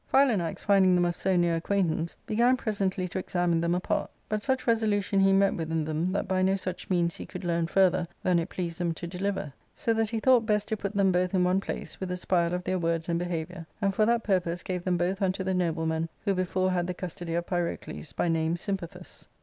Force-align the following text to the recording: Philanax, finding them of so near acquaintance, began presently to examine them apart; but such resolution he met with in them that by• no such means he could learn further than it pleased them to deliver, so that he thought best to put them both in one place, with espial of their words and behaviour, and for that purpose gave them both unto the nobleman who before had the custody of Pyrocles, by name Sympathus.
Philanax, 0.11 0.65
finding 0.65 0.95
them 0.95 1.05
of 1.05 1.15
so 1.15 1.35
near 1.35 1.55
acquaintance, 1.55 2.17
began 2.25 2.57
presently 2.57 3.07
to 3.07 3.19
examine 3.19 3.61
them 3.61 3.75
apart; 3.75 4.09
but 4.29 4.41
such 4.41 4.65
resolution 4.65 5.19
he 5.19 5.31
met 5.31 5.53
with 5.53 5.71
in 5.71 5.85
them 5.85 6.11
that 6.11 6.27
by• 6.27 6.41
no 6.43 6.55
such 6.55 6.89
means 6.89 7.15
he 7.17 7.25
could 7.27 7.43
learn 7.45 7.67
further 7.67 8.07
than 8.23 8.39
it 8.39 8.49
pleased 8.49 8.79
them 8.79 8.93
to 8.95 9.05
deliver, 9.05 9.53
so 9.75 9.93
that 9.93 10.09
he 10.09 10.19
thought 10.19 10.43
best 10.47 10.67
to 10.69 10.75
put 10.75 10.95
them 10.95 11.11
both 11.11 11.35
in 11.35 11.43
one 11.43 11.59
place, 11.61 11.99
with 11.99 12.09
espial 12.09 12.51
of 12.55 12.63
their 12.63 12.79
words 12.79 13.07
and 13.09 13.19
behaviour, 13.19 13.67
and 13.79 13.93
for 13.93 14.07
that 14.07 14.23
purpose 14.23 14.63
gave 14.63 14.83
them 14.85 14.97
both 14.97 15.21
unto 15.21 15.43
the 15.43 15.53
nobleman 15.53 16.09
who 16.25 16.33
before 16.33 16.71
had 16.71 16.87
the 16.87 16.95
custody 16.95 17.35
of 17.35 17.45
Pyrocles, 17.45 18.11
by 18.11 18.27
name 18.27 18.57
Sympathus. 18.57 19.27